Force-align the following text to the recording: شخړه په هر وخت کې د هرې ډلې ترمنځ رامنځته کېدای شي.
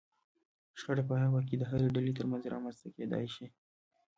شخړه 0.79 1.03
په 1.09 1.13
هر 1.19 1.29
وخت 1.33 1.47
کې 1.49 1.55
د 1.59 1.63
هرې 1.71 1.87
ډلې 1.95 2.13
ترمنځ 2.17 2.43
رامنځته 2.53 2.87
کېدای 2.97 3.25
شي. 3.35 3.45